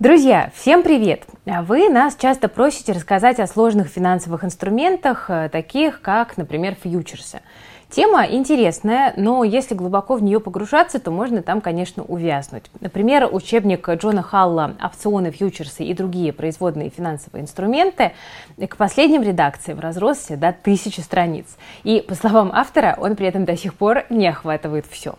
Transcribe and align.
Друзья, 0.00 0.50
всем 0.54 0.82
привет! 0.82 1.24
Вы 1.44 1.90
нас 1.90 2.16
часто 2.16 2.48
просите 2.48 2.92
рассказать 2.92 3.38
о 3.38 3.46
сложных 3.46 3.88
финансовых 3.88 4.44
инструментах, 4.44 5.28
э, 5.28 5.50
таких 5.52 6.00
как, 6.00 6.38
например, 6.38 6.74
фьючерсы. 6.74 7.42
Тема 7.90 8.24
интересная, 8.24 9.12
но 9.18 9.44
если 9.44 9.74
глубоко 9.74 10.16
в 10.16 10.22
нее 10.22 10.40
погружаться, 10.40 11.00
то 11.00 11.10
можно 11.10 11.42
там, 11.42 11.60
конечно, 11.60 12.02
увязнуть. 12.02 12.70
Например, 12.80 13.28
учебник 13.30 13.86
Джона 13.90 14.22
Халла 14.22 14.74
«Опционы, 14.82 15.32
фьючерсы 15.32 15.84
и 15.84 15.92
другие 15.92 16.32
производные 16.32 16.88
финансовые 16.88 17.42
инструменты» 17.42 18.12
к 18.56 18.78
последним 18.78 19.20
редакциям 19.20 19.80
разросся 19.80 20.38
до 20.38 20.52
тысячи 20.52 21.00
страниц. 21.00 21.44
И, 21.82 22.00
по 22.00 22.14
словам 22.14 22.52
автора, 22.54 22.96
он 22.98 23.16
при 23.16 23.26
этом 23.26 23.44
до 23.44 23.54
сих 23.54 23.74
пор 23.74 24.06
не 24.08 24.28
охватывает 24.28 24.86
все. 24.86 25.16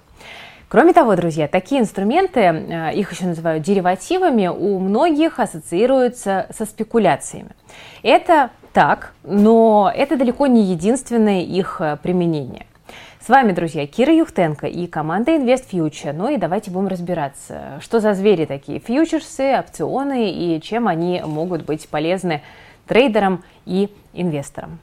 Кроме 0.72 0.94
того, 0.94 1.18
друзья, 1.18 1.50
такие 1.50 1.82
инструменты, 1.82 2.40
э, 2.40 2.94
их 2.94 3.12
еще 3.12 3.26
называют 3.26 3.62
деривативами, 3.62 4.48
у 4.48 4.80
многих 4.80 5.38
ассоциируются 5.42 6.48
со 6.58 6.66
спекуляциями. 6.66 7.50
Это 8.04 8.52
так, 8.72 9.14
но 9.24 9.92
это 9.94 10.16
далеко 10.16 10.48
не 10.48 10.64
единственное 10.64 11.42
их 11.42 11.82
э, 11.82 11.98
применение. 12.02 12.68
С 13.20 13.28
вами, 13.28 13.52
друзья, 13.52 13.86
Кира 13.86 14.16
Юхтенко 14.16 14.66
и 14.66 14.88
команда 14.88 15.32
Invest 15.34 15.66
Future. 15.74 16.14
Ну 16.14 16.30
и 16.30 16.38
давайте 16.38 16.72
будем 16.72 16.88
разбираться, 16.88 17.82
что 17.82 18.00
за 18.00 18.14
звери 18.14 18.46
такие 18.46 18.80
фьючерсы, 18.80 19.60
опционы 19.60 20.32
и 20.32 20.62
чем 20.62 20.88
они 20.88 21.22
могут 21.26 21.66
быть 21.66 21.90
полезны 21.90 22.44
трейдерам 22.88 23.44
и 23.66 23.94
инвесторам. 24.14 24.80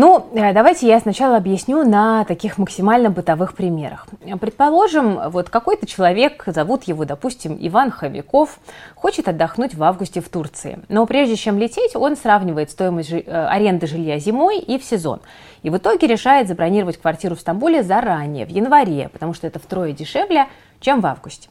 Ну, 0.00 0.28
э, 0.32 0.52
давайте 0.52 0.86
я 0.86 1.00
сначала 1.00 1.38
объясню 1.38 1.82
на 1.82 2.24
таких 2.24 2.56
максимально 2.56 3.10
бытовых 3.10 3.54
примерах. 3.54 4.06
Предположим, 4.40 5.18
вот 5.30 5.50
какой-то 5.50 5.88
человек, 5.88 6.44
зовут 6.46 6.84
его, 6.84 7.04
допустим, 7.04 7.58
Иван 7.58 7.90
Хомяков, 7.90 8.60
хочет 8.94 9.26
отдохнуть 9.26 9.74
в 9.74 9.82
августе 9.82 10.20
в 10.20 10.28
Турции. 10.28 10.78
Но 10.88 11.04
прежде 11.04 11.34
чем 11.34 11.58
лететь, 11.58 11.96
он 11.96 12.16
сравнивает 12.16 12.70
стоимость 12.70 13.10
э, 13.10 13.24
аренды 13.26 13.88
жилья 13.88 14.20
зимой 14.20 14.60
и 14.60 14.78
в 14.78 14.84
сезон. 14.84 15.18
И 15.64 15.70
в 15.70 15.76
итоге 15.76 16.06
решает 16.06 16.46
забронировать 16.46 16.96
квартиру 17.00 17.34
в 17.34 17.40
Стамбуле 17.40 17.82
заранее, 17.82 18.46
в 18.46 18.50
январе, 18.50 19.08
потому 19.12 19.34
что 19.34 19.48
это 19.48 19.58
втрое 19.58 19.90
дешевле, 19.90 20.46
чем 20.78 21.00
в 21.00 21.06
августе. 21.06 21.48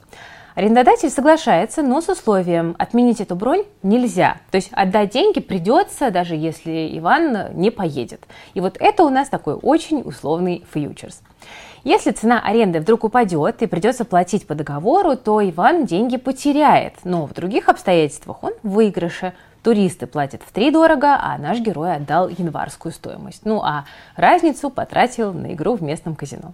Арендодатель 0.58 1.12
соглашается, 1.12 1.84
но 1.84 2.02
с 2.02 2.10
условием 2.10 2.76
отменить 2.80 3.22
эту 3.22 3.36
бронь 3.36 3.62
нельзя. 3.84 4.38
То 4.50 4.56
есть 4.56 4.70
отдать 4.72 5.12
деньги 5.12 5.40
придется, 5.40 6.10
даже 6.10 6.34
если 6.34 6.98
Иван 6.98 7.54
не 7.54 7.70
поедет. 7.70 8.26
И 8.56 8.60
вот 8.60 8.76
это 8.80 9.04
у 9.04 9.10
нас 9.10 9.30
такой 9.30 9.54
очень 9.54 10.02
условный 10.02 10.66
фьючерс. 10.74 11.22
Если 11.84 12.10
цена 12.10 12.42
аренды 12.44 12.80
вдруг 12.80 13.04
упадет 13.04 13.62
и 13.62 13.68
придется 13.68 14.04
платить 14.04 14.48
по 14.48 14.56
договору, 14.56 15.16
то 15.16 15.48
Иван 15.48 15.86
деньги 15.86 16.18
потеряет, 16.18 16.96
но 17.04 17.28
в 17.28 17.36
других 17.36 17.70
обстоятельствах 17.70 18.44
он 18.44 18.54
в 18.64 18.70
выигрыше. 18.70 19.34
Туристы 19.62 20.08
платят 20.08 20.42
в 20.42 20.52
три 20.52 20.72
дорого, 20.72 21.20
а 21.22 21.38
наш 21.38 21.60
герой 21.60 21.98
отдал 21.98 22.30
январскую 22.30 22.92
стоимость. 22.92 23.42
Ну 23.46 23.62
а 23.62 23.86
разницу 24.16 24.72
потратил 24.72 25.34
на 25.34 25.54
игру 25.54 25.76
в 25.76 25.84
местном 25.84 26.16
казино. 26.16 26.54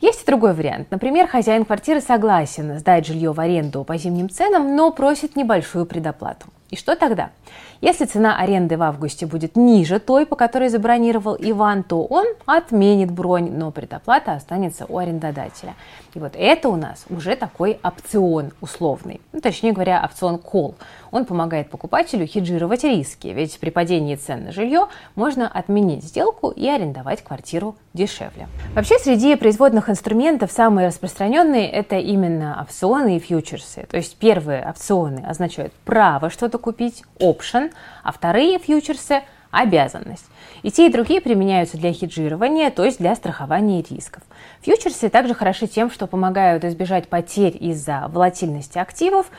Есть 0.00 0.22
и 0.22 0.26
другой 0.26 0.54
вариант. 0.54 0.90
Например, 0.90 1.26
хозяин 1.26 1.64
квартиры 1.64 2.00
согласен 2.00 2.78
сдать 2.78 3.06
жилье 3.06 3.32
в 3.32 3.40
аренду 3.40 3.84
по 3.84 3.96
зимним 3.98 4.30
ценам, 4.30 4.74
но 4.74 4.90
просит 4.90 5.36
небольшую 5.36 5.84
предоплату. 5.84 6.46
И 6.70 6.76
что 6.76 6.94
тогда? 6.94 7.30
Если 7.80 8.04
цена 8.04 8.36
аренды 8.36 8.76
в 8.76 8.82
августе 8.82 9.26
будет 9.26 9.56
ниже 9.56 9.98
той, 9.98 10.26
по 10.26 10.36
которой 10.36 10.68
забронировал 10.68 11.34
Иван, 11.38 11.82
то 11.82 12.04
он 12.04 12.26
отменит 12.46 13.10
бронь, 13.10 13.50
но 13.50 13.70
предоплата 13.70 14.34
останется 14.34 14.84
у 14.86 14.98
арендодателя. 14.98 15.74
И 16.14 16.18
вот 16.18 16.32
это 16.36 16.68
у 16.68 16.76
нас 16.76 17.06
уже 17.08 17.36
такой 17.36 17.80
опцион 17.82 18.52
условный, 18.60 19.20
ну, 19.32 19.40
точнее 19.40 19.72
говоря, 19.72 20.02
опцион 20.04 20.36
call. 20.36 20.74
Он 21.10 21.24
помогает 21.24 21.70
покупателю 21.70 22.26
хеджировать 22.26 22.84
риски, 22.84 23.28
ведь 23.28 23.58
при 23.58 23.70
падении 23.70 24.14
цен 24.14 24.44
на 24.44 24.52
жилье 24.52 24.86
можно 25.16 25.48
отменить 25.48 26.04
сделку 26.04 26.50
и 26.50 26.68
арендовать 26.68 27.22
квартиру 27.22 27.76
дешевле. 27.94 28.46
Вообще 28.74 28.98
среди 28.98 29.34
производных 29.34 29.88
инструментов 29.88 30.52
самые 30.52 30.88
распространенные 30.88 31.68
это 31.68 31.96
именно 31.96 32.60
опционы 32.60 33.16
и 33.16 33.20
фьючерсы. 33.20 33.86
То 33.90 33.96
есть 33.96 34.16
первые 34.16 34.68
опционы 34.68 35.24
означают 35.26 35.72
право 35.84 36.30
что-то 36.30 36.58
купить, 36.60 37.02
option, 37.18 37.72
а 38.04 38.12
вторые 38.12 38.58
фьючерсы– 38.58 39.22
обязанность. 39.50 40.26
И 40.62 40.70
те, 40.70 40.86
и 40.86 40.92
другие 40.92 41.20
применяются 41.20 41.76
для 41.76 41.92
хеджирования, 41.92 42.70
то 42.70 42.84
есть 42.84 42.98
для 42.98 43.14
страхования 43.14 43.82
рисков. 43.82 44.22
Фьючерсы 44.62 45.08
также 45.08 45.34
хороши 45.34 45.66
тем, 45.66 45.90
что 45.90 46.06
помогают 46.06 46.64
избежать 46.64 47.08
потерь 47.08 47.56
из-за 47.58 48.06
волатильности 48.08 48.78
активов, 48.78 49.30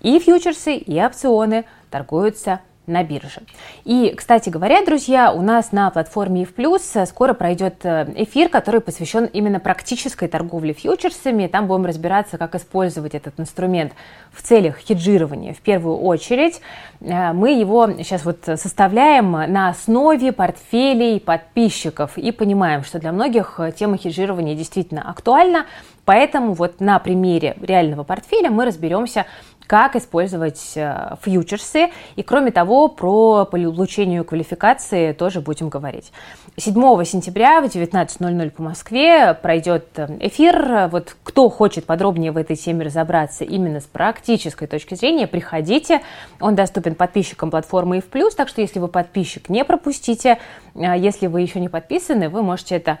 и 0.00 0.18
фьючерсы, 0.18 0.76
и 0.76 1.00
опционы 1.00 1.66
торгуются 1.90 2.60
на 2.86 3.04
бирже. 3.04 3.42
И, 3.84 4.12
кстати 4.16 4.48
говоря, 4.48 4.84
друзья, 4.84 5.32
у 5.32 5.42
нас 5.42 5.72
на 5.72 5.90
платформе 5.90 6.42
EF 6.42 6.54
Plus 6.54 7.06
скоро 7.06 7.34
пройдет 7.34 7.84
э, 7.84 8.12
эфир, 8.16 8.48
который 8.48 8.80
посвящен 8.80 9.26
именно 9.26 9.60
практической 9.60 10.28
торговле 10.28 10.72
фьючерсами. 10.72 11.46
Там 11.46 11.66
будем 11.66 11.86
разбираться, 11.86 12.38
как 12.38 12.54
использовать 12.54 13.14
этот 13.14 13.38
инструмент 13.38 13.92
в 14.32 14.42
целях 14.42 14.78
хеджирования. 14.78 15.54
В 15.54 15.60
первую 15.60 15.98
очередь 15.98 16.60
э, 17.00 17.32
мы 17.32 17.52
его 17.52 17.90
сейчас 17.98 18.24
вот 18.24 18.38
составляем 18.44 19.30
на 19.30 19.68
основе 19.68 20.32
портфелей 20.32 21.20
подписчиков 21.20 22.18
и 22.18 22.32
понимаем, 22.32 22.82
что 22.84 22.98
для 22.98 23.12
многих 23.12 23.60
тема 23.76 23.96
хеджирования 23.96 24.54
действительно 24.54 25.08
актуальна. 25.08 25.66
Поэтому 26.04 26.54
вот 26.54 26.80
на 26.80 26.98
примере 26.98 27.56
реального 27.60 28.02
портфеля 28.02 28.50
мы 28.50 28.64
разберемся, 28.64 29.26
как 29.70 29.94
использовать 29.94 30.72
э, 30.74 31.14
фьючерсы. 31.22 31.90
И 32.16 32.24
кроме 32.24 32.50
того, 32.50 32.88
про 32.88 33.44
получение 33.44 34.24
квалификации 34.24 35.12
тоже 35.12 35.40
будем 35.40 35.68
говорить. 35.68 36.10
7 36.56 36.74
сентября 37.04 37.60
в 37.60 37.66
19.00 37.66 38.50
по 38.50 38.62
Москве 38.64 39.32
пройдет 39.32 39.86
э, 39.94 40.08
эфир. 40.22 40.88
Вот 40.90 41.14
кто 41.22 41.48
хочет 41.48 41.86
подробнее 41.86 42.32
в 42.32 42.36
этой 42.36 42.56
теме 42.56 42.86
разобраться 42.86 43.44
именно 43.44 43.78
с 43.78 43.84
практической 43.84 44.66
точки 44.66 44.96
зрения, 44.96 45.28
приходите. 45.28 46.00
Он 46.40 46.56
доступен 46.56 46.96
подписчикам 46.96 47.52
платформы 47.52 47.98
и 47.98 48.00
в 48.00 48.06
плюс, 48.06 48.34
так 48.34 48.48
что 48.48 48.60
если 48.62 48.80
вы 48.80 48.88
подписчик, 48.88 49.48
не 49.48 49.64
пропустите. 49.64 50.38
Э, 50.74 50.98
если 50.98 51.28
вы 51.28 51.42
еще 51.42 51.60
не 51.60 51.68
подписаны, 51.68 52.28
вы 52.28 52.42
можете 52.42 52.74
это 52.74 52.98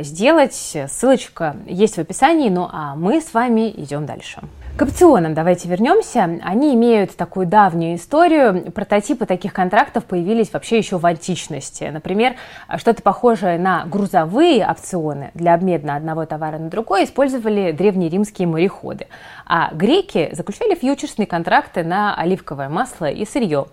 сделать. 0.00 0.54
Ссылочка 0.88 1.56
есть 1.66 1.96
в 1.96 1.98
описании. 1.98 2.48
Ну 2.48 2.68
а 2.72 2.94
мы 2.94 3.20
с 3.20 3.34
вами 3.34 3.68
идем 3.76 4.06
дальше. 4.06 4.40
К 4.76 4.82
опционам 4.82 5.32
давайте 5.32 5.70
вернемся. 5.70 6.38
Они 6.42 6.74
имеют 6.74 7.16
такую 7.16 7.46
давнюю 7.46 7.96
историю. 7.96 8.70
Прототипы 8.72 9.24
таких 9.24 9.54
контрактов 9.54 10.04
появились 10.04 10.52
вообще 10.52 10.76
еще 10.76 10.98
в 10.98 11.06
античности. 11.06 11.84
Например, 11.84 12.34
что-то 12.76 13.00
похожее 13.00 13.58
на 13.58 13.86
грузовые 13.86 14.66
опционы 14.68 15.30
для 15.32 15.54
обмена 15.54 15.96
одного 15.96 16.26
товара 16.26 16.58
на 16.58 16.68
другой 16.68 17.04
использовали 17.04 17.72
древнеримские 17.72 18.46
мореходы. 18.48 19.06
А 19.46 19.70
греки 19.72 20.28
заключали 20.34 20.74
фьючерсные 20.74 21.26
контракты 21.26 21.82
на 21.82 22.14
оливковое 22.14 22.68
масло 22.68 23.06
и 23.06 23.24
сырье. 23.24 23.68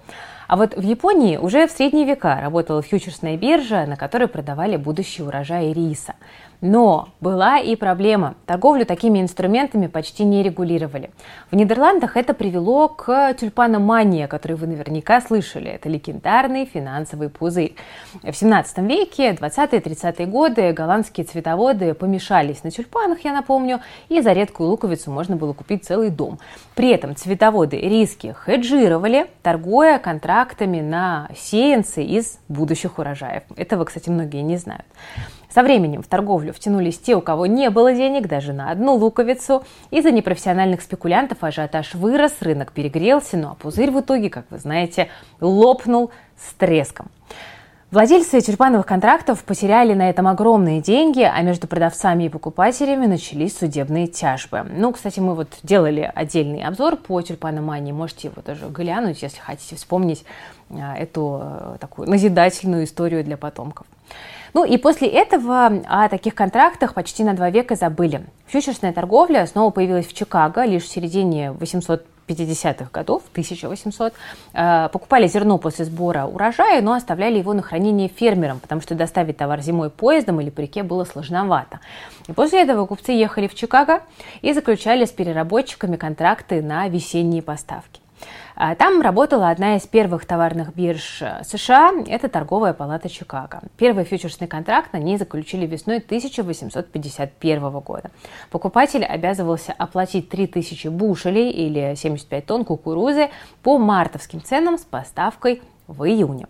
А 0.47 0.55
вот 0.55 0.73
в 0.75 0.81
Японии 0.81 1.35
уже 1.35 1.67
в 1.67 1.71
средние 1.71 2.05
века 2.05 2.39
работала 2.41 2.81
фьючерсная 2.81 3.35
биржа, 3.35 3.85
на 3.85 3.97
которой 3.97 4.27
продавали 4.27 4.77
будущий 4.77 5.23
урожай 5.23 5.73
риса. 5.73 6.13
Но 6.63 7.09
была 7.19 7.59
и 7.59 7.75
проблема. 7.75 8.35
Торговлю 8.45 8.85
такими 8.85 9.19
инструментами 9.19 9.87
почти 9.87 10.23
не 10.23 10.41
регулировали. 10.43 11.09
В 11.51 11.57
Нидерландах 11.57 12.15
это 12.15 12.33
привело 12.33 12.87
к 12.87 13.33
тюльпаномании, 13.33 14.27
которую 14.27 14.59
вы 14.59 14.67
наверняка 14.67 15.19
слышали. 15.19 15.69
Это 15.69 15.89
легендарный 15.89 16.63
финансовый 16.63 17.27
пузырь. 17.27 17.75
В 18.23 18.31
17 18.31 18.77
веке, 18.77 19.31
20-30-е 19.31 20.25
годы 20.25 20.71
голландские 20.71 21.25
цветоводы 21.25 21.93
помешались 21.93 22.63
на 22.63 22.71
тюльпанах, 22.71 23.25
я 23.25 23.33
напомню, 23.33 23.81
и 24.07 24.21
за 24.21 24.31
редкую 24.31 24.69
луковицу 24.69 25.11
можно 25.11 25.35
было 25.35 25.51
купить 25.51 25.83
целый 25.83 26.11
дом. 26.11 26.39
При 26.75 26.91
этом 26.91 27.17
цветоводы 27.17 27.77
риски 27.77 28.33
хеджировали, 28.45 29.27
торгуя 29.41 29.99
контрактами 29.99 30.79
на 30.79 31.27
сеянцы 31.35 32.05
из 32.05 32.39
будущих 32.47 32.99
урожаев. 32.99 33.43
Этого, 33.57 33.83
кстати, 33.83 34.09
многие 34.09 34.43
не 34.43 34.55
знают. 34.55 34.85
Со 35.53 35.61
временем 35.61 36.01
в 36.01 36.07
торговлю 36.07 36.51
втянулись 36.51 36.97
те, 36.97 37.15
у 37.15 37.21
кого 37.21 37.45
не 37.45 37.69
было 37.69 37.93
денег 37.93 38.27
даже 38.27 38.53
на 38.53 38.71
одну 38.71 38.95
луковицу. 38.95 39.63
Из-за 39.91 40.09
непрофессиональных 40.09 40.81
спекулянтов 40.81 41.43
ажиотаж 41.43 41.93
вырос, 41.93 42.33
рынок 42.39 42.71
перегрелся, 42.71 43.37
ну 43.37 43.49
а 43.51 43.53
пузырь 43.53 43.91
в 43.91 43.99
итоге, 43.99 44.31
как 44.31 44.45
вы 44.49 44.57
знаете, 44.57 45.09
лопнул 45.39 46.09
с 46.37 46.53
треском. 46.55 47.11
Владельцы 47.93 48.41
тюльпановых 48.41 48.87
контрактов 48.87 49.43
потеряли 49.43 49.93
на 49.93 50.09
этом 50.09 50.27
огромные 50.27 50.81
деньги, 50.81 51.21
а 51.21 51.39
между 51.43 51.67
продавцами 51.67 52.23
и 52.23 52.29
покупателями 52.29 53.05
начались 53.05 53.55
судебные 53.55 54.07
тяжбы. 54.07 54.65
Ну, 54.67 54.91
кстати, 54.93 55.19
мы 55.19 55.35
вот 55.35 55.49
делали 55.61 56.11
отдельный 56.15 56.63
обзор 56.63 56.95
по 56.95 57.21
тюльпаномании, 57.21 57.91
можете 57.91 58.29
его 58.29 58.41
тоже 58.41 58.65
глянуть, 58.69 59.21
если 59.21 59.39
хотите 59.39 59.75
вспомнить 59.75 60.25
а, 60.71 60.97
эту 60.97 61.39
э, 61.43 61.77
такую 61.79 62.09
назидательную 62.09 62.85
историю 62.85 63.23
для 63.23 63.37
потомков. 63.37 63.85
Ну 64.55 64.65
и 64.65 64.77
после 64.77 65.07
этого 65.07 65.67
о 65.87 66.09
таких 66.09 66.33
контрактах 66.33 66.95
почти 66.95 67.23
на 67.23 67.35
два 67.35 67.51
века 67.51 67.75
забыли. 67.75 68.25
Фьючерсная 68.47 68.93
торговля 68.93 69.45
снова 69.45 69.69
появилась 69.69 70.07
в 70.07 70.13
Чикаго 70.13 70.65
лишь 70.65 70.85
в 70.85 70.87
середине 70.87 71.51
800 71.51 72.03
50-х 72.27 72.89
годов, 72.91 73.23
1800, 73.31 74.13
э, 74.53 74.89
покупали 74.89 75.27
зерно 75.27 75.57
после 75.57 75.85
сбора 75.85 76.25
урожая, 76.25 76.81
но 76.81 76.93
оставляли 76.93 77.39
его 77.39 77.53
на 77.53 77.61
хранение 77.61 78.07
фермерам, 78.07 78.59
потому 78.59 78.81
что 78.81 78.95
доставить 78.95 79.37
товар 79.37 79.61
зимой 79.61 79.89
поездом 79.89 80.41
или 80.41 80.49
по 80.49 80.61
реке 80.61 80.83
было 80.83 81.05
сложновато. 81.05 81.79
И 82.27 82.33
после 82.33 82.61
этого 82.61 82.85
купцы 82.85 83.11
ехали 83.11 83.47
в 83.47 83.55
Чикаго 83.55 84.01
и 84.41 84.53
заключали 84.53 85.05
с 85.05 85.11
переработчиками 85.11 85.95
контракты 85.95 86.61
на 86.61 86.87
весенние 86.87 87.41
поставки. 87.41 88.02
А, 88.55 88.75
там 88.75 89.01
работала 89.01 89.49
одна 89.49 89.77
из 89.77 89.87
первых 89.87 90.25
товарных 90.25 90.75
бирж 90.75 91.21
э, 91.21 91.43
США, 91.43 91.91
это 92.07 92.29
торговая 92.29 92.73
палата 92.73 93.09
Чикаго. 93.09 93.61
Первый 93.77 94.03
фьючерсный 94.03 94.47
контракт 94.47 94.93
на 94.93 94.97
ней 94.97 95.17
заключили 95.17 95.65
весной 95.65 95.97
1851 95.97 97.69
года. 97.79 98.11
Покупатель 98.51 99.03
обязывался 99.03 99.73
оплатить 99.75 100.29
3000 100.29 100.87
бушелей 100.89 101.49
или 101.49 101.95
75 101.95 102.45
тонн 102.45 102.65
кукурузы 102.65 103.29
по 103.63 103.79
мартовским 103.79 104.43
ценам 104.43 104.77
с 104.77 104.81
поставкой 104.81 105.61
в 105.87 106.03
июне. 106.03 106.47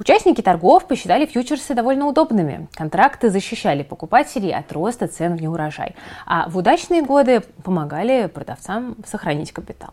Участники 0.00 0.40
торгов 0.40 0.86
посчитали 0.86 1.26
фьючерсы 1.26 1.74
довольно 1.74 2.06
удобными. 2.06 2.68
Контракты 2.74 3.30
защищали 3.30 3.82
покупателей 3.82 4.54
от 4.54 4.72
роста 4.72 5.08
цен 5.08 5.36
в 5.36 5.42
неурожай, 5.42 5.96
а 6.24 6.48
в 6.48 6.56
удачные 6.56 7.02
годы 7.02 7.42
помогали 7.64 8.26
продавцам 8.26 8.96
сохранить 9.04 9.52
капитал. 9.52 9.90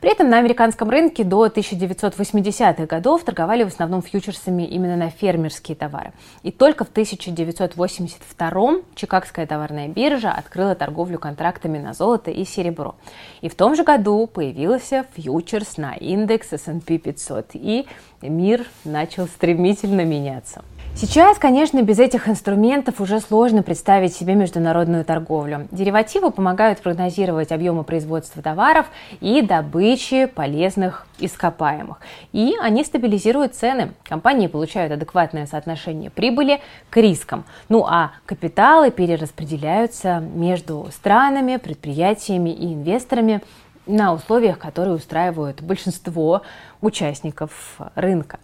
При 0.00 0.10
этом 0.10 0.30
на 0.30 0.38
американском 0.38 0.88
рынке 0.88 1.24
до 1.24 1.46
1980-х 1.46 2.86
годов 2.86 3.22
торговали 3.22 3.64
в 3.64 3.66
основном 3.66 4.00
фьючерсами 4.00 4.62
именно 4.62 4.96
на 4.96 5.10
фермерские 5.10 5.76
товары. 5.76 6.14
И 6.42 6.50
только 6.50 6.86
в 6.86 6.90
1982-м 6.90 8.82
Чикагская 8.94 9.46
товарная 9.46 9.88
биржа 9.88 10.32
открыла 10.32 10.74
торговлю 10.74 11.18
контрактами 11.18 11.76
на 11.78 11.92
золото 11.92 12.30
и 12.30 12.46
серебро. 12.46 12.94
И 13.42 13.50
в 13.50 13.54
том 13.54 13.76
же 13.76 13.84
году 13.84 14.26
появился 14.26 15.04
фьючерс 15.16 15.76
на 15.76 15.92
индекс 15.92 16.54
S&P 16.54 16.96
500, 16.96 17.50
и 17.52 17.86
мир 18.22 18.64
начал 18.84 19.26
стремительно 19.26 20.06
меняться. 20.06 20.64
Сейчас, 20.94 21.38
конечно, 21.38 21.80
без 21.82 21.98
этих 21.98 22.28
инструментов 22.28 23.00
уже 23.00 23.20
сложно 23.20 23.62
представить 23.62 24.14
себе 24.14 24.34
международную 24.34 25.04
торговлю. 25.04 25.66
Деривативы 25.70 26.30
помогают 26.30 26.80
прогнозировать 26.80 27.52
объемы 27.52 27.84
производства 27.84 28.42
товаров 28.42 28.86
и 29.20 29.40
добычи 29.40 30.26
полезных 30.26 31.06
ископаемых. 31.18 32.00
И 32.32 32.54
они 32.60 32.84
стабилизируют 32.84 33.54
цены. 33.54 33.92
Компании 34.04 34.46
получают 34.46 34.92
адекватное 34.92 35.46
соотношение 35.46 36.10
прибыли 36.10 36.60
к 36.90 36.96
рискам. 36.98 37.44
Ну 37.70 37.86
а 37.86 38.10
капиталы 38.26 38.90
перераспределяются 38.90 40.18
между 40.18 40.88
странами, 40.92 41.56
предприятиями 41.56 42.50
и 42.50 42.74
инвесторами 42.74 43.40
на 43.86 44.12
условиях, 44.12 44.58
которые 44.58 44.96
устраивают 44.96 45.62
большинство 45.62 46.42
участников 46.82 47.78
рынка. 47.94 48.38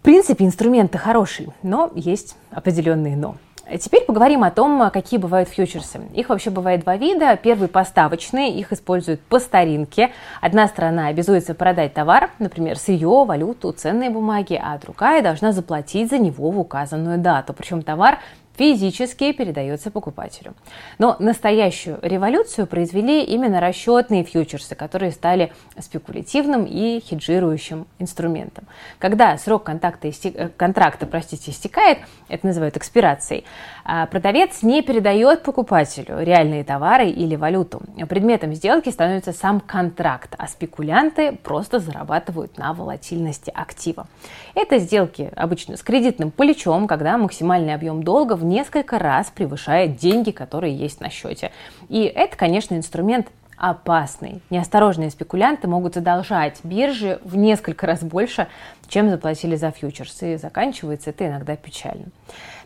В 0.00 0.02
принципе, 0.02 0.46
инструменты 0.46 0.96
хорошие, 0.96 1.50
но 1.62 1.90
есть 1.94 2.34
определенные 2.50 3.18
но. 3.18 3.36
Теперь 3.78 4.04
поговорим 4.06 4.42
о 4.44 4.50
том, 4.50 4.90
какие 4.90 5.20
бывают 5.20 5.50
фьючерсы. 5.50 6.00
Их 6.14 6.30
вообще 6.30 6.48
бывает 6.48 6.80
два 6.80 6.96
вида. 6.96 7.36
Первый 7.36 7.68
поставочный, 7.68 8.50
их 8.50 8.72
используют 8.72 9.20
по 9.20 9.38
старинке. 9.38 10.10
Одна 10.40 10.66
сторона 10.68 11.08
обязуется 11.08 11.54
продать 11.54 11.92
товар, 11.92 12.30
например, 12.38 12.78
сырье, 12.78 13.24
валюту, 13.24 13.72
ценные 13.72 14.08
бумаги, 14.08 14.58
а 14.60 14.78
другая 14.78 15.22
должна 15.22 15.52
заплатить 15.52 16.08
за 16.08 16.18
него 16.18 16.50
в 16.50 16.58
указанную 16.58 17.18
дату. 17.18 17.52
Причем 17.52 17.82
товар 17.82 18.20
физически 18.60 19.32
передается 19.32 19.90
покупателю. 19.90 20.52
Но 20.98 21.16
настоящую 21.18 21.98
революцию 22.02 22.66
произвели 22.66 23.24
именно 23.24 23.58
расчетные 23.58 24.22
фьючерсы, 24.22 24.74
которые 24.74 25.12
стали 25.12 25.50
спекулятивным 25.78 26.66
и 26.66 27.00
хеджирующим 27.00 27.86
инструментом. 27.98 28.66
Когда 28.98 29.38
срок 29.38 29.64
контакта, 29.64 30.10
истек... 30.10 30.54
контракта 30.58 31.06
простите, 31.06 31.52
истекает, 31.52 32.00
это 32.28 32.46
называют 32.46 32.76
экспирацией, 32.76 33.46
а 33.82 34.04
продавец 34.04 34.62
не 34.62 34.82
передает 34.82 35.42
покупателю 35.42 36.20
реальные 36.20 36.62
товары 36.62 37.08
или 37.08 37.36
валюту. 37.36 37.80
Предметом 38.10 38.52
сделки 38.52 38.90
становится 38.90 39.32
сам 39.32 39.60
контракт, 39.60 40.34
а 40.36 40.46
спекулянты 40.46 41.32
просто 41.32 41.78
зарабатывают 41.78 42.58
на 42.58 42.74
волатильности 42.74 43.50
актива. 43.54 44.06
Это 44.54 44.78
сделки 44.78 45.30
обычно 45.34 45.78
с 45.78 45.82
кредитным 45.82 46.30
плечом, 46.30 46.86
когда 46.86 47.16
максимальный 47.16 47.72
объем 47.72 48.02
долга 48.02 48.34
в 48.34 48.49
несколько 48.50 48.98
раз 48.98 49.30
превышает 49.30 49.96
деньги, 49.96 50.30
которые 50.30 50.76
есть 50.76 51.00
на 51.00 51.08
счете. 51.08 51.52
И 51.88 52.02
это, 52.02 52.36
конечно, 52.36 52.74
инструмент 52.74 53.28
опасный. 53.56 54.40
Неосторожные 54.50 55.10
спекулянты 55.10 55.68
могут 55.68 55.94
задолжать 55.94 56.60
бирже 56.64 57.20
в 57.24 57.36
несколько 57.36 57.86
раз 57.86 58.02
больше, 58.02 58.48
чем 58.88 59.10
заплатили 59.10 59.54
за 59.54 59.70
фьючерс. 59.70 60.22
И 60.22 60.36
заканчивается 60.36 61.10
это 61.10 61.26
иногда 61.28 61.56
печально. 61.56 62.06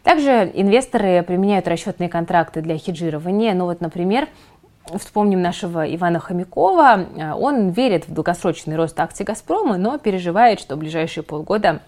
Также 0.02 0.50
инвесторы 0.54 1.22
применяют 1.22 1.66
расчетные 1.66 2.08
контракты 2.08 2.60
для 2.60 2.78
хеджирования. 2.78 3.54
Ну 3.54 3.64
вот, 3.64 3.80
например, 3.80 4.28
Вспомним 4.98 5.40
нашего 5.40 5.94
Ивана 5.94 6.20
Хомякова. 6.20 7.06
Он 7.40 7.70
верит 7.70 8.06
в 8.06 8.12
долгосрочный 8.12 8.76
рост 8.76 9.00
акций 9.00 9.24
«Газпрома», 9.24 9.78
но 9.78 9.96
переживает, 9.96 10.60
что 10.60 10.76
в 10.76 10.78
ближайшие 10.78 11.24
полгода 11.24 11.80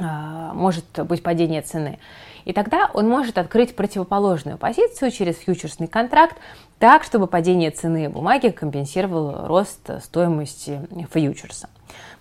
может 0.00 0.84
быть 1.04 1.22
падение 1.22 1.62
цены. 1.62 1.98
И 2.44 2.52
тогда 2.52 2.90
он 2.94 3.08
может 3.08 3.38
открыть 3.38 3.76
противоположную 3.76 4.58
позицию 4.58 5.10
через 5.10 5.36
фьючерсный 5.36 5.88
контракт 5.88 6.36
так, 6.78 7.04
чтобы 7.04 7.26
падение 7.26 7.70
цены 7.70 8.08
бумаги 8.08 8.48
компенсировало 8.48 9.46
рост 9.46 9.90
стоимости 10.02 10.80
фьючерса. 11.12 11.68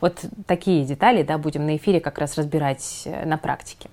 Вот 0.01 0.19
такие 0.45 0.85
детали 0.85 1.23
да, 1.23 1.37
будем 1.37 1.65
на 1.65 1.77
эфире 1.77 1.99
как 1.99 2.17
раз 2.17 2.37
разбирать 2.37 3.03
э, 3.05 3.25
на 3.25 3.37
практике. 3.37 3.89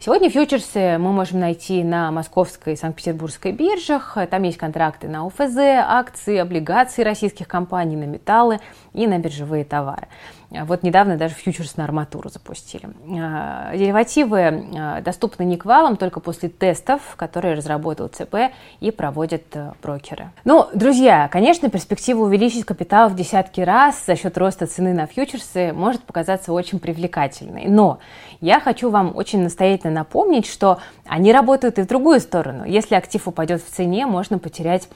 Сегодня 0.00 0.30
фьючерсы 0.30 0.96
мы 0.96 1.10
можем 1.10 1.40
найти 1.40 1.82
на 1.82 2.12
московской 2.12 2.74
и 2.74 2.76
санкт-петербургской 2.76 3.50
биржах. 3.50 4.16
Там 4.30 4.44
есть 4.44 4.56
контракты 4.56 5.08
на 5.08 5.26
ОФЗ, 5.26 5.56
акции, 5.56 6.36
облигации 6.36 7.02
российских 7.02 7.48
компаний, 7.48 7.96
на 7.96 8.04
металлы 8.04 8.60
и 8.94 9.08
на 9.08 9.18
биржевые 9.18 9.64
товары. 9.64 10.06
Вот 10.50 10.82
недавно 10.82 11.18
даже 11.18 11.34
фьючерс 11.34 11.76
на 11.76 11.84
арматуру 11.84 12.30
запустили. 12.30 12.88
А, 13.20 13.76
деривативы 13.76 14.40
а, 14.78 15.00
доступны 15.02 15.42
не 15.42 15.58
к 15.58 15.66
валам, 15.66 15.96
только 15.96 16.20
после 16.20 16.48
тестов, 16.48 17.02
которые 17.16 17.54
разработал 17.54 18.08
ЦП 18.08 18.52
и 18.80 18.90
проводят 18.90 19.44
э, 19.52 19.72
брокеры. 19.82 20.30
Ну, 20.44 20.66
друзья, 20.72 21.28
конечно, 21.30 21.68
перспектива 21.68 22.22
увеличить 22.22 22.64
капитал 22.64 23.10
в 23.10 23.14
десятки 23.14 23.60
раз 23.60 24.06
за 24.06 24.16
счет 24.16 24.38
роста 24.38 24.66
цены 24.66 24.94
на 24.94 25.06
фьючерсы 25.06 25.74
может 25.74 26.04
показаться 26.04 26.54
очень 26.54 26.78
привлекательной. 26.78 27.66
Но 27.66 27.98
я 28.40 28.60
хочу 28.60 28.90
вам 28.90 29.16
очень 29.16 29.42
настоятельно 29.42 29.94
напомнить, 29.94 30.46
что 30.46 30.78
они 31.06 31.32
работают 31.32 31.78
и 31.78 31.82
в 31.82 31.86
другую 31.86 32.20
сторону. 32.20 32.64
Если 32.64 32.94
актив 32.94 33.26
упадет 33.26 33.62
в 33.62 33.70
цене, 33.70 34.06
можно 34.06 34.38
потерять 34.38 34.88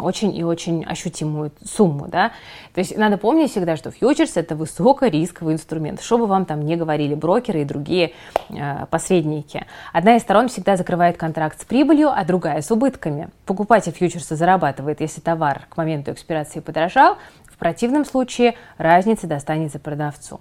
очень 0.00 0.34
и 0.34 0.42
очень 0.42 0.84
ощутимую 0.84 1.52
сумму, 1.64 2.08
да. 2.08 2.32
То 2.72 2.80
есть 2.80 2.96
надо 2.96 3.18
помнить 3.18 3.50
всегда, 3.50 3.76
что 3.76 3.90
фьючерс– 3.90 4.32
это 4.36 4.56
высокорисковый 4.56 5.54
инструмент, 5.54 6.00
что 6.00 6.18
бы 6.18 6.26
вам 6.26 6.46
там 6.46 6.64
не 6.64 6.76
говорили 6.76 7.14
брокеры 7.14 7.62
и 7.62 7.64
другие 7.64 8.12
э, 8.48 8.86
посредники. 8.90 9.66
Одна 9.92 10.16
из 10.16 10.22
сторон 10.22 10.48
всегда 10.48 10.76
закрывает 10.76 11.16
контракт 11.16 11.60
с 11.60 11.64
прибылью, 11.64 12.10
а 12.10 12.24
другая 12.24 12.62
с 12.62 12.70
убытками. 12.70 13.28
Покупатель 13.44 13.92
фьючерса 13.92 14.36
зарабатывает, 14.36 15.00
если 15.00 15.20
товар 15.20 15.66
к 15.68 15.76
моменту 15.76 16.12
экспирации 16.12 16.60
подорожал, 16.60 17.18
в 17.52 17.58
противном 17.58 18.04
случае 18.04 18.54
разница 18.78 19.26
достанется 19.26 19.78
продавцу. 19.78 20.40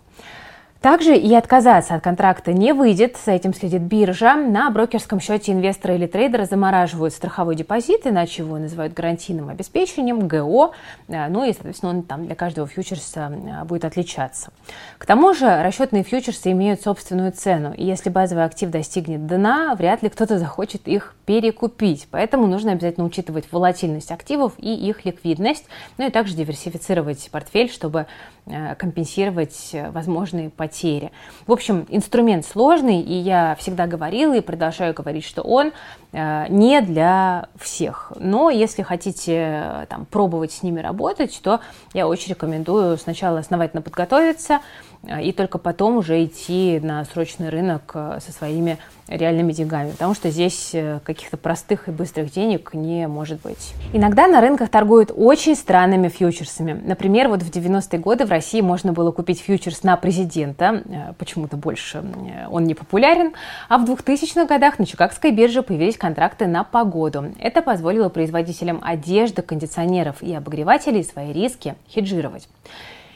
Также 0.86 1.18
и 1.18 1.34
отказаться 1.34 1.96
от 1.96 2.04
контракта 2.04 2.54
не 2.54 2.72
выйдет, 2.72 3.18
за 3.18 3.32
этим 3.32 3.56
следит 3.56 3.82
биржа. 3.82 4.36
На 4.36 4.70
брокерском 4.70 5.20
счете 5.20 5.52
инвестора 5.52 5.96
или 5.96 6.06
трейдера 6.06 6.46
замораживают 6.46 7.12
страховой 7.12 7.56
депозит, 7.56 8.06
иначе 8.06 8.44
его 8.44 8.60
называют 8.60 8.94
гарантийным 8.94 9.50
обеспечением, 9.50 10.28
ГО, 10.28 10.74
э, 11.08 11.28
ну 11.30 11.44
и, 11.44 11.54
соответственно, 11.54 11.92
он 11.92 12.04
там 12.04 12.28
для 12.28 12.36
каждого 12.36 12.68
фьючерса 12.68 13.32
э, 13.34 13.64
будет 13.66 13.84
отличаться. 13.84 14.52
К 15.00 15.08
тому 15.08 15.34
же 15.34 15.64
расчетные 15.64 16.04
фьючерсы 16.04 16.52
имеют 16.52 16.82
собственную 16.82 17.32
цену, 17.32 17.74
и 17.74 17.84
если 17.84 18.12
базовый 18.12 18.46
актив 18.46 18.70
достигнет 18.70 19.26
дна, 19.26 19.74
вряд 19.74 20.04
ли 20.04 20.10
кто-то 20.10 20.38
захочет 20.38 20.88
их 20.88 21.16
перекупить. 21.26 22.08
Поэтому 22.12 22.46
нужно 22.46 22.74
обязательно 22.74 23.08
учитывать 23.08 23.52
волатильность 23.52 24.12
активов 24.12 24.54
и 24.60 24.72
их 24.72 25.04
ликвидность, 25.04 25.66
ну 25.98 26.06
и 26.06 26.12
также 26.12 26.36
диверсифицировать 26.36 27.28
портфель, 27.32 27.72
чтобы 27.72 28.06
э, 28.46 28.76
компенсировать 28.76 29.76
возможные 29.92 30.52
потери 30.52 30.75
потери. 30.76 31.12
В 31.48 31.52
общем, 31.52 31.86
инструмент 31.90 32.46
сложный, 32.46 33.02
и 33.02 33.14
я 33.14 33.56
всегда 33.60 33.88
говорила 33.88 34.34
и 34.34 34.42
продолжаю 34.42 34.94
говорить, 34.94 35.24
что 35.24 35.42
он 35.42 35.72
э, 36.12 36.46
не 36.50 36.82
для 36.82 37.48
всех. 37.58 38.12
Но 38.20 38.50
если 38.50 38.84
хотите 38.84 39.34
э, 39.36 39.86
там, 39.90 40.06
пробовать 40.06 40.52
с 40.52 40.64
ними 40.64 40.82
работать, 40.82 41.40
то 41.42 41.60
я 41.94 42.08
очень 42.08 42.32
рекомендую 42.32 42.98
сначала 42.98 43.40
основательно 43.40 43.82
подготовиться, 43.82 44.60
а, 45.08 45.22
и 45.22 45.32
только 45.32 45.58
потом 45.58 45.98
уже 45.98 46.24
идти 46.24 46.80
на 46.82 47.04
срочный 47.06 47.50
рынок 47.50 47.92
э, 47.94 48.20
со 48.26 48.32
своими 48.32 48.78
реальными 49.08 49.52
деньгами, 49.52 49.92
потому 49.92 50.16
что 50.16 50.32
здесь 50.32 50.72
э, 50.74 51.00
каких-то 51.04 51.38
простых 51.38 51.88
и 51.88 51.92
быстрых 51.92 52.32
денег 52.32 52.74
не 52.74 53.08
может 53.08 53.42
быть. 53.42 53.74
Иногда 53.94 54.28
на 54.28 54.42
рынках 54.42 54.70
торгуют 54.70 55.12
очень 55.16 55.56
странными 55.56 56.08
фьючерсами. 56.08 56.82
Например, 56.86 57.28
вот 57.30 57.44
в 57.44 57.52
90-е 57.52 58.00
годы 58.00 58.26
в 58.26 58.30
России 58.30 58.62
можно 58.62 58.94
было 58.94 59.12
купить 59.12 59.42
фьючерс 59.42 59.84
на 59.84 59.96
президента, 59.98 60.65
э, 60.74 61.14
почему-то 61.18 61.58
больше 61.58 62.04
он 62.50 62.64
не 62.64 62.74
популярен, 62.74 63.34
а 63.70 63.78
в 63.78 63.90
2000-х 63.90 64.46
годах 64.46 64.80
на 64.80 64.86
Чикагской 64.86 65.32
бирже 65.32 65.64
появились 65.64 65.98
контракты 65.98 66.48
на 66.48 66.64
погоду. 66.64 67.34
Это 67.40 67.62
позволило 67.62 68.10
производителям 68.10 68.82
одежды, 68.84 69.42
кондиционеров 69.42 70.22
и 70.22 70.34
обогревателей 70.34 71.04
свои 71.04 71.32
риски 71.34 71.76
хеджировать. 71.90 72.48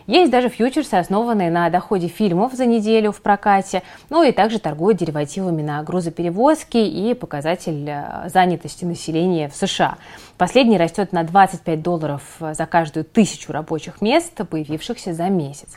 Есть 0.10 0.32
даже 0.32 0.50
фьючерсы, 0.50 0.96
основанные 0.96 1.52
на 1.52 1.70
доходе 1.70 2.08
фильмов 2.08 2.54
за 2.54 2.66
неделю 2.66 3.12
в 3.12 3.22
прокате, 3.22 3.84
ну 4.10 4.24
и 4.24 4.32
также 4.32 4.58
торгуют 4.58 4.98
деривативами 4.98 5.62
на 5.62 5.84
грузоперевозки 5.84 6.78
и 6.78 7.14
показатель 7.14 7.88
э, 7.88 8.28
занятости 8.28 8.86
населения 8.86 9.48
в 9.50 9.56
США. 9.56 10.00
Последний 10.40 10.78
растет 10.78 11.14
на 11.14 11.24
25 11.24 11.82
долларов 11.82 12.22
за 12.40 12.66
каждую 12.66 13.04
тысячу 13.04 13.52
рабочих 13.52 14.02
мест, 14.02 14.34
появившихся 14.50 15.14
за 15.14 15.26
месяц. 15.30 15.76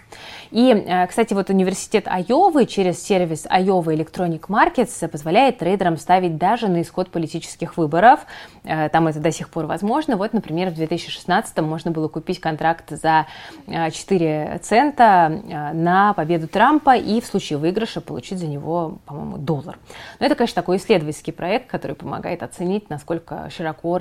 И, 0.51 0.71
э, 0.71 1.07
кстати, 1.09 1.35
вот 1.35 1.51
университет 1.51 2.07
Айовы 2.07 2.67
через 2.67 3.03
сервис 3.03 3.45
Iowa 3.47 3.95
Electronic 3.95 4.47
Markets 4.49 5.09
позволяет 5.09 5.59
трейдерам 5.59 5.97
ставить 5.97 6.39
даже 6.39 6.69
на 6.69 6.83
исход 6.83 7.11
политических 7.11 7.77
выборов. 7.77 8.21
Э, 8.65 8.89
там 8.89 9.09
это 9.09 9.19
до 9.19 9.33
сих 9.33 9.51
пор 9.51 9.67
возможно. 9.67 10.17
Вот, 10.17 10.33
например, 10.33 10.71
в 10.71 10.75
2016 10.75 11.59
можно 11.59 11.91
было 11.91 12.09
купить 12.09 12.41
контракт 12.41 12.89
за 12.89 13.27
4 13.67 14.23
4 14.23 14.59
цента 14.63 15.43
э, 15.43 15.73
на 15.73 16.13
победу 16.15 16.47
Трампа 16.47 16.97
и 16.97 17.21
в 17.21 17.27
случае 17.27 17.59
выигрыша 17.59 18.01
получить 18.01 18.39
за 18.39 18.47
него, 18.47 18.99
по-моему, 19.07 19.39
доллар. 19.39 19.79
Но 20.21 20.27
это, 20.27 20.35
конечно, 20.35 20.55
такой 20.55 20.77
исследовательский 20.77 21.33
проект, 21.33 21.69
который 21.69 21.97
помогает 21.97 22.43
оценить, 22.43 22.91
насколько 22.91 23.49
широко 23.51 23.99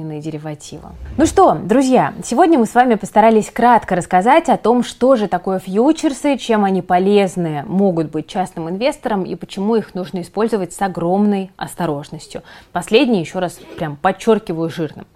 распространены 0.00 0.20
деривативы. 0.20 0.88
Ну 1.16 1.26
что, 1.26 1.54
друзья, 1.54 2.14
сегодня 2.24 2.58
мы 2.58 2.66
с 2.66 2.74
вами 2.74 2.94
постарались 2.94 3.50
кратко 3.50 3.96
рассказать 3.96 4.48
о 4.48 4.56
том, 4.56 4.82
что 4.82 5.16
же 5.16 5.28
такое 5.28 5.58
фьючерсы, 5.58 6.36
чем 6.36 6.64
они 6.64 6.82
полезны 6.82 7.64
могут 7.66 8.10
быть 8.10 8.26
частным 8.26 8.68
инвесторам 8.68 9.24
и 9.24 9.34
почему 9.34 9.76
их 9.76 9.94
нужно 9.94 10.20
использовать 10.20 10.72
с 10.72 10.82
огромной 10.82 11.50
осторожностью. 11.56 12.42
Последнее, 12.72 13.20
еще 13.20 13.38
раз 13.38 13.58
прям 13.76 13.96
подчеркиваю 13.96 14.70
жирным. 14.70 15.06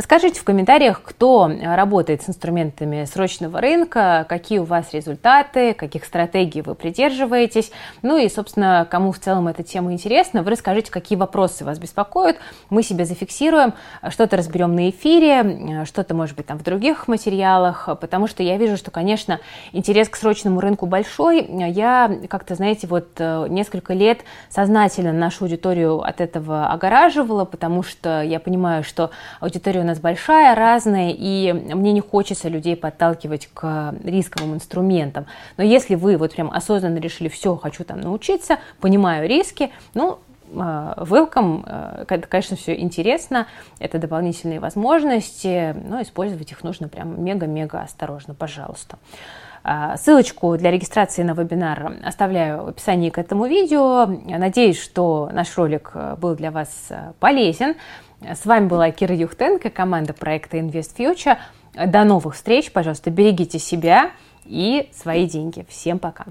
Расскажите 0.00 0.40
в 0.40 0.44
комментариях, 0.44 1.02
кто 1.02 1.52
работает 1.62 2.22
с 2.22 2.30
инструментами 2.30 3.04
срочного 3.04 3.60
рынка, 3.60 4.24
какие 4.30 4.58
у 4.58 4.64
вас 4.64 4.94
результаты, 4.94 5.74
каких 5.74 6.06
стратегий 6.06 6.62
вы 6.62 6.74
придерживаетесь. 6.74 7.70
Ну 8.00 8.16
и, 8.16 8.30
собственно, 8.30 8.88
кому 8.90 9.12
в 9.12 9.18
целом 9.18 9.48
эта 9.48 9.62
тема 9.62 9.92
интересна, 9.92 10.42
вы 10.42 10.52
расскажите, 10.52 10.90
какие 10.90 11.18
вопросы 11.18 11.66
вас 11.66 11.78
беспокоят. 11.78 12.38
Мы 12.70 12.82
себе 12.82 13.04
зафиксируем, 13.04 13.74
что-то 14.08 14.38
разберем 14.38 14.74
на 14.74 14.88
эфире, 14.88 15.84
что-то, 15.84 16.14
может 16.14 16.34
быть, 16.34 16.46
там 16.46 16.58
в 16.58 16.62
других 16.62 17.06
материалах, 17.06 17.90
потому 18.00 18.26
что 18.26 18.42
я 18.42 18.56
вижу, 18.56 18.78
что, 18.78 18.90
конечно, 18.90 19.38
интерес 19.72 20.08
к 20.08 20.16
срочному 20.16 20.60
рынку 20.60 20.86
большой. 20.86 21.44
Я 21.44 22.10
как-то, 22.30 22.54
знаете, 22.54 22.86
вот 22.86 23.08
э, 23.18 23.48
несколько 23.50 23.92
лет 23.92 24.20
сознательно 24.48 25.12
нашу 25.12 25.44
аудиторию 25.44 26.00
от 26.00 26.22
этого 26.22 26.68
огораживала, 26.68 27.44
потому 27.44 27.82
что 27.82 28.22
я 28.22 28.40
понимаю, 28.40 28.82
что 28.82 29.10
аудитория 29.40 29.89
нас 29.90 30.00
большая, 30.00 30.54
разная, 30.54 31.14
и 31.16 31.52
мне 31.52 31.92
не 31.92 32.00
хочется 32.00 32.48
людей 32.48 32.76
подталкивать 32.76 33.48
к 33.52 33.94
рисковым 34.02 34.54
инструментам. 34.54 35.26
Но 35.56 35.64
если 35.64 35.94
вы 35.94 36.16
вот 36.16 36.32
прям 36.32 36.50
осознанно 36.50 36.98
решили, 36.98 37.28
все, 37.28 37.56
хочу 37.56 37.84
там 37.84 38.00
научиться, 38.00 38.58
понимаю 38.80 39.28
риски, 39.28 39.70
ну, 39.94 40.18
а, 40.56 40.94
welcome, 41.04 41.62
а, 41.66 42.04
конечно, 42.04 42.56
все 42.56 42.78
интересно, 42.78 43.46
это 43.78 43.98
дополнительные 43.98 44.60
возможности, 44.60 45.76
но 45.86 46.02
использовать 46.02 46.50
их 46.50 46.64
нужно 46.64 46.88
прям 46.88 47.22
мега-мега 47.22 47.80
осторожно, 47.80 48.34
пожалуйста. 48.34 48.98
Ссылочку 49.96 50.56
для 50.56 50.70
регистрации 50.70 51.22
на 51.22 51.32
вебинар 51.32 51.98
оставляю 52.02 52.64
в 52.64 52.68
описании 52.68 53.10
к 53.10 53.18
этому 53.18 53.46
видео. 53.46 54.06
Надеюсь, 54.06 54.80
что 54.80 55.28
наш 55.32 55.56
ролик 55.58 55.92
был 56.18 56.34
для 56.34 56.50
вас 56.50 56.88
полезен. 57.18 57.74
С 58.22 58.44
вами 58.46 58.66
была 58.66 58.90
Кира 58.90 59.14
Юхтенко, 59.14 59.70
команда 59.70 60.12
проекта 60.12 60.58
Invest 60.58 60.96
Future. 60.96 61.36
До 61.74 62.04
новых 62.04 62.34
встреч, 62.34 62.72
пожалуйста, 62.72 63.10
берегите 63.10 63.58
себя 63.58 64.10
и 64.44 64.88
свои 64.92 65.26
деньги. 65.26 65.64
Всем 65.68 65.98
пока! 65.98 66.24